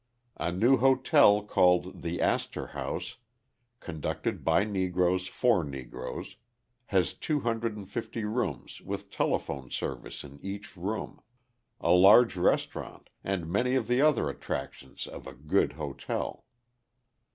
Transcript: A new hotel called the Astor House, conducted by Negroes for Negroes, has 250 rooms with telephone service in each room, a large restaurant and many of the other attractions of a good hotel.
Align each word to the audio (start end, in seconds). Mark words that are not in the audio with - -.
A 0.37 0.51
new 0.51 0.77
hotel 0.77 1.43
called 1.43 2.01
the 2.01 2.21
Astor 2.23 2.69
House, 2.73 3.17
conducted 3.79 4.43
by 4.43 4.63
Negroes 4.63 5.27
for 5.27 5.63
Negroes, 5.63 6.37
has 6.87 7.13
250 7.13 8.23
rooms 8.23 8.81
with 8.81 9.11
telephone 9.11 9.69
service 9.69 10.23
in 10.23 10.39
each 10.41 10.75
room, 10.75 11.21
a 11.79 11.91
large 11.91 12.35
restaurant 12.35 13.11
and 13.23 13.45
many 13.47 13.75
of 13.75 13.85
the 13.87 14.01
other 14.01 14.27
attractions 14.27 15.05
of 15.05 15.27
a 15.27 15.33
good 15.35 15.73
hotel. 15.73 16.45